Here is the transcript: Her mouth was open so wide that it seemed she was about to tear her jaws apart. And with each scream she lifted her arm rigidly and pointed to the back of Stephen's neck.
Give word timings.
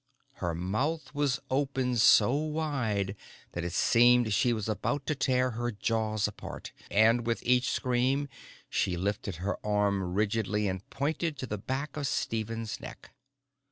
Her 0.37 0.55
mouth 0.55 1.13
was 1.13 1.39
open 1.51 1.95
so 1.95 2.33
wide 2.33 3.15
that 3.51 3.63
it 3.63 3.71
seemed 3.73 4.33
she 4.33 4.51
was 4.51 4.67
about 4.67 5.05
to 5.05 5.13
tear 5.13 5.51
her 5.51 5.69
jaws 5.71 6.27
apart. 6.27 6.71
And 6.89 7.23
with 7.27 7.43
each 7.43 7.69
scream 7.69 8.27
she 8.67 8.97
lifted 8.97 9.35
her 9.35 9.63
arm 9.63 10.15
rigidly 10.15 10.67
and 10.67 10.89
pointed 10.89 11.37
to 11.37 11.45
the 11.45 11.59
back 11.59 11.97
of 11.97 12.07
Stephen's 12.07 12.79
neck. 12.79 13.11